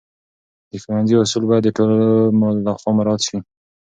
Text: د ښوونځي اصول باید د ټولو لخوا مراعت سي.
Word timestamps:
د 0.69 0.71
ښوونځي 0.83 1.15
اصول 1.17 1.43
باید 1.49 1.63
د 1.65 1.69
ټولو 1.77 1.97
لخوا 2.65 2.91
مراعت 2.97 3.21
سي. 3.27 3.37